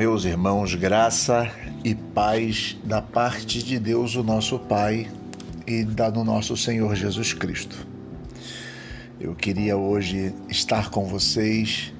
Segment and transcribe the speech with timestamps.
[0.00, 1.46] Meus irmãos, graça
[1.84, 5.06] e paz da parte de Deus, o nosso Pai,
[5.66, 7.86] e da do nosso Senhor Jesus Cristo.
[9.20, 11.92] Eu queria hoje estar com vocês,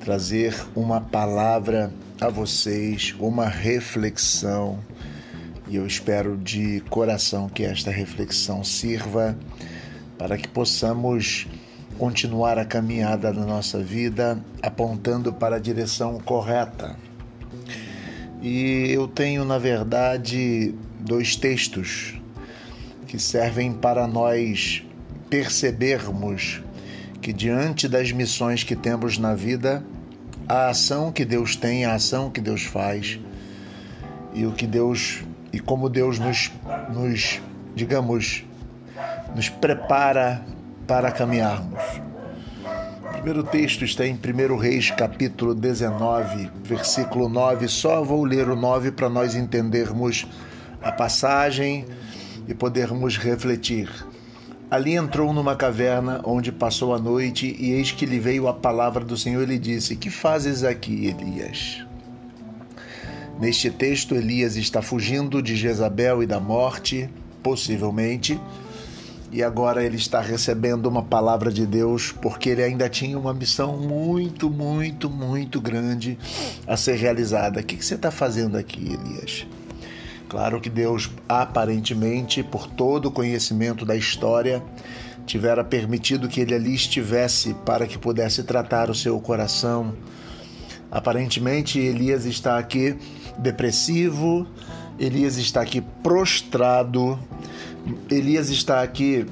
[0.00, 4.78] trazer uma palavra a vocês, uma reflexão,
[5.68, 9.36] e eu espero de coração que esta reflexão sirva
[10.16, 11.46] para que possamos
[11.98, 16.96] continuar a caminhada da nossa vida apontando para a direção correta
[18.42, 22.20] e eu tenho, na verdade, dois textos
[23.06, 24.84] que servem para nós
[25.30, 26.60] percebermos
[27.20, 29.84] que, diante das missões que temos na vida,
[30.48, 33.20] a ação que Deus tem, a ação que Deus faz
[34.34, 36.50] e o que Deus e como Deus nos,
[36.92, 37.40] nos
[37.76, 38.44] digamos,
[39.36, 40.44] nos prepara
[40.84, 42.01] para caminharmos
[43.22, 47.68] primeiro texto está em 1 Reis, capítulo 19, versículo 9.
[47.68, 50.26] Só vou ler o 9 para nós entendermos
[50.82, 51.84] a passagem
[52.48, 53.88] e podermos refletir.
[54.68, 59.04] Ali entrou numa caverna onde passou a noite, e eis que lhe veio a palavra
[59.04, 61.86] do Senhor e lhe disse: Que fazes aqui, Elias?
[63.38, 67.08] Neste texto, Elias está fugindo de Jezabel e da morte,
[67.40, 68.36] possivelmente
[69.32, 73.78] e agora ele está recebendo uma palavra de Deus porque ele ainda tinha uma missão
[73.78, 76.18] muito, muito, muito grande
[76.66, 77.60] a ser realizada.
[77.60, 79.46] O que você está fazendo aqui, Elias?
[80.28, 84.62] Claro que Deus, aparentemente, por todo o conhecimento da história,
[85.24, 89.94] tivera permitido que ele ali estivesse para que pudesse tratar o seu coração.
[90.90, 92.98] Aparentemente, Elias está aqui
[93.38, 94.46] depressivo,
[94.98, 97.18] Elias está aqui prostrado,
[98.10, 99.26] Elias está aqui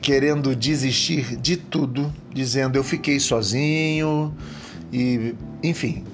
[0.00, 4.34] querendo desistir de tudo, dizendo eu fiquei sozinho
[4.92, 6.04] e enfim.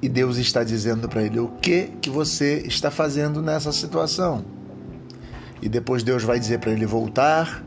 [0.00, 4.44] E Deus está dizendo para ele o que que você está fazendo nessa situação.
[5.60, 7.64] E depois Deus vai dizer para ele voltar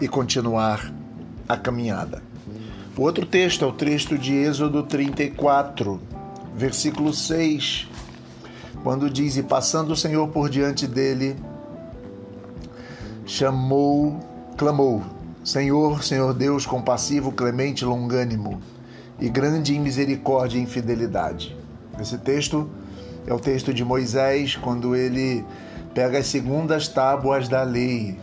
[0.00, 0.92] e continuar
[1.48, 2.22] a caminhada.
[2.96, 6.00] O outro texto é o texto de Êxodo 34,
[6.54, 7.88] versículo 6,
[8.82, 11.36] quando diz: E passando o Senhor por diante dele,
[13.28, 14.18] chamou,
[14.56, 15.04] clamou:
[15.44, 18.60] Senhor, Senhor Deus, compassivo, clemente, longânimo
[19.20, 21.54] e grande em misericórdia e em fidelidade.
[22.00, 22.68] Esse texto
[23.26, 25.44] é o texto de Moisés, quando ele
[25.94, 28.18] pega as segundas tábuas da lei.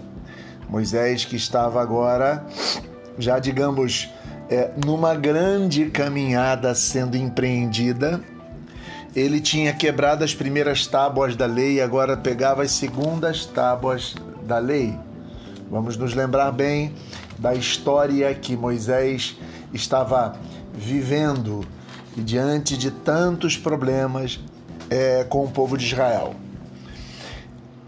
[0.68, 2.44] Moisés, que estava agora,
[3.20, 4.10] já digamos,
[4.50, 8.22] é, numa grande caminhada sendo empreendida,
[9.16, 14.60] ele tinha quebrado as primeiras tábuas da lei e agora pegava as segundas tábuas da
[14.60, 14.98] lei.
[15.70, 16.94] Vamos nos lembrar bem
[17.38, 19.36] da história que Moisés
[19.74, 20.38] estava
[20.74, 21.66] vivendo
[22.16, 24.40] diante de tantos problemas
[24.90, 26.36] é, com o povo de Israel.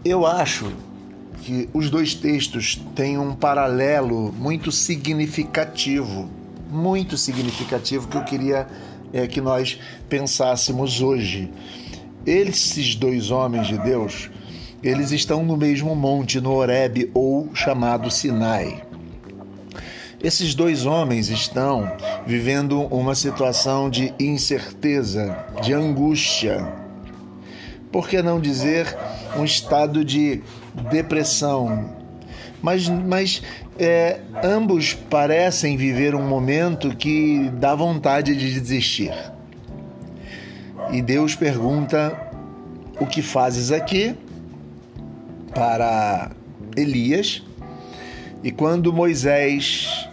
[0.04, 0.72] Eu acho
[1.42, 6.28] que os dois textos têm um paralelo muito significativo,
[6.70, 8.66] muito significativo que eu queria
[9.12, 11.50] é, que nós pensássemos hoje.
[12.26, 14.28] Esses dois homens de Deus
[14.82, 18.82] eles estão no mesmo monte, no Horeb, ou chamado Sinai.
[20.22, 21.90] Esses dois homens estão
[22.26, 26.66] vivendo uma situação de incerteza, de angústia.
[27.92, 28.96] Por que não dizer
[29.36, 30.42] um estado de
[30.90, 31.94] depressão?
[32.60, 33.42] Mas, mas
[33.78, 39.14] é, ambos parecem viver um momento que dá vontade de desistir.
[40.90, 42.28] E Deus pergunta:
[42.98, 44.16] O que fazes aqui?
[45.58, 46.30] Para
[46.76, 47.42] Elias.
[48.44, 50.08] E quando Moisés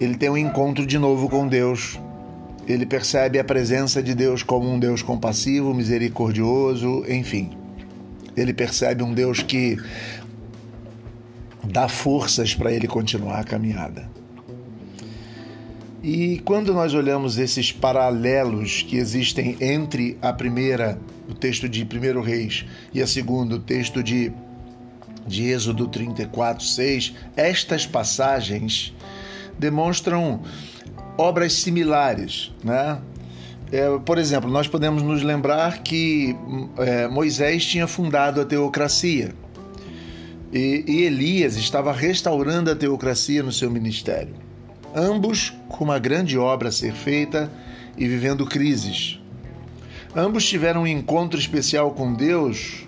[0.00, 2.00] ele tem um encontro de novo com Deus,
[2.66, 7.56] ele percebe a presença de Deus como um Deus compassivo, misericordioso, enfim.
[8.36, 9.76] Ele percebe um Deus que
[11.62, 14.10] dá forças para ele continuar a caminhada.
[16.02, 20.98] E quando nós olhamos esses paralelos que existem entre a primeira,
[21.28, 24.32] o texto de 1 Reis, e a segunda, o texto de
[25.26, 28.94] de Êxodo 34, 6, estas passagens
[29.58, 30.42] demonstram
[31.18, 32.98] obras similares, né?
[33.72, 36.36] É, por exemplo, nós podemos nos lembrar que
[36.78, 39.34] é, Moisés tinha fundado a teocracia
[40.52, 44.34] e, e Elias estava restaurando a teocracia no seu ministério.
[44.94, 47.50] Ambos com uma grande obra a ser feita
[47.98, 49.20] e vivendo crises.
[50.14, 52.85] Ambos tiveram um encontro especial com Deus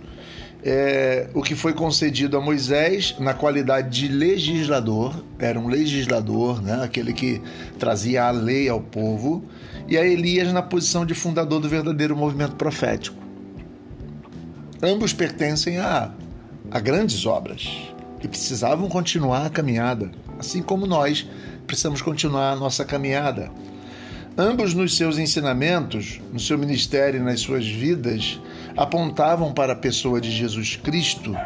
[0.62, 6.82] é, o que foi concedido a Moisés na qualidade de legislador, era um legislador, né,
[6.82, 7.40] aquele que
[7.78, 9.44] trazia a lei ao povo,
[9.87, 13.16] e a Elias na posição de fundador do verdadeiro movimento profético.
[14.82, 16.10] Ambos pertencem a,
[16.70, 17.69] a grandes obras
[18.22, 21.26] e precisavam continuar a caminhada, assim como nós
[21.66, 23.50] precisamos continuar a nossa caminhada.
[24.40, 28.38] Ambos, nos seus ensinamentos, no seu ministério e nas suas vidas,
[28.76, 31.37] apontavam para a pessoa de Jesus Cristo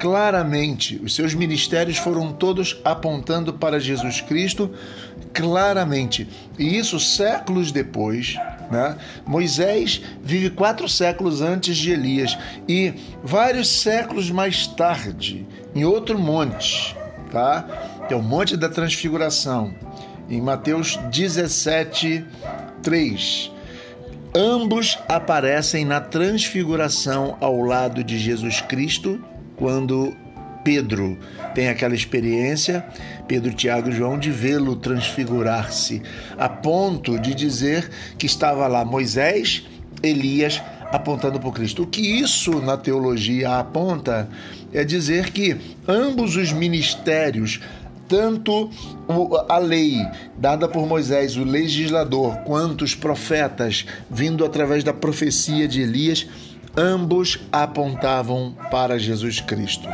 [0.00, 1.00] claramente.
[1.04, 4.68] Os seus ministérios foram todos apontando para Jesus Cristo
[5.32, 6.26] claramente.
[6.58, 8.34] E isso séculos depois.
[8.72, 8.98] Né?
[9.24, 12.36] Moisés vive quatro séculos antes de Elias
[12.68, 12.92] e
[13.22, 16.96] vários séculos mais tarde, em outro monte,
[17.30, 17.64] tá?
[18.08, 19.85] que é o Monte da Transfiguração
[20.28, 22.24] em Mateus 17,
[22.82, 23.52] 3.
[24.34, 29.18] Ambos aparecem na transfiguração ao lado de Jesus Cristo,
[29.56, 30.14] quando
[30.62, 31.18] Pedro
[31.54, 32.84] tem aquela experiência,
[33.26, 36.02] Pedro, Tiago e João, de vê-lo transfigurar-se,
[36.36, 37.88] a ponto de dizer
[38.18, 39.64] que estava lá Moisés,
[40.02, 40.60] Elias,
[40.92, 41.84] apontando para Cristo.
[41.84, 44.28] O que isso na teologia aponta
[44.72, 45.56] é dizer que
[45.86, 47.60] ambos os ministérios
[48.08, 48.70] tanto
[49.48, 49.98] a lei
[50.36, 56.26] dada por Moisés, o legislador, quanto os profetas, vindo através da profecia de Elias,
[56.76, 59.88] ambos apontavam para Jesus Cristo.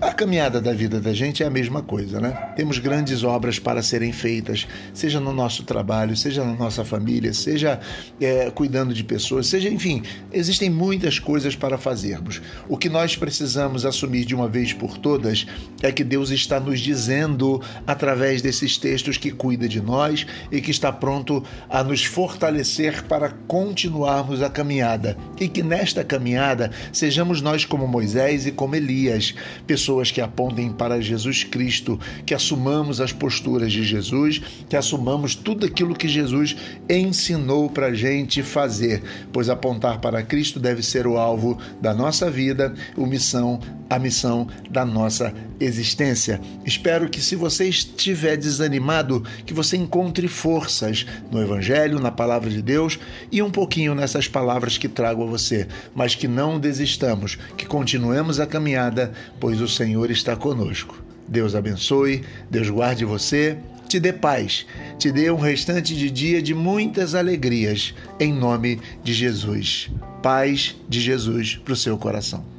[0.00, 2.30] A caminhada da vida da gente é a mesma coisa, né?
[2.54, 4.64] Temos grandes obras para serem feitas,
[4.94, 7.80] seja no nosso trabalho, seja na nossa família, seja
[8.20, 12.40] é, cuidando de pessoas, seja, enfim, existem muitas coisas para fazermos.
[12.68, 15.44] O que nós precisamos assumir de uma vez por todas
[15.82, 20.70] é que Deus está nos dizendo, através desses textos, que cuida de nós e que
[20.70, 25.16] está pronto a nos fortalecer para continuarmos a caminhada.
[25.40, 29.34] E que nesta caminhada sejamos nós como Moisés e como Elias,
[29.66, 34.38] pessoas pessoas que apontem para Jesus Cristo, que assumamos as posturas de Jesus,
[34.68, 36.54] que assumamos tudo aquilo que Jesus
[36.90, 39.02] ensinou para a gente fazer,
[39.32, 44.46] pois apontar para Cristo deve ser o alvo da nossa vida, o missão, a missão
[44.68, 46.40] da nossa existência.
[46.64, 52.62] Espero que se você estiver desanimado, que você encontre forças no Evangelho, na palavra de
[52.62, 52.98] Deus
[53.32, 58.38] e um pouquinho nessas palavras que trago a você, mas que não desistamos, que continuemos
[58.38, 61.00] a caminhada, pois o Senhor está conosco.
[61.28, 63.56] Deus abençoe, Deus guarde você,
[63.88, 64.66] te dê paz,
[64.98, 69.88] te dê um restante de dia de muitas alegrias, em nome de Jesus.
[70.20, 72.57] Paz de Jesus para o seu coração.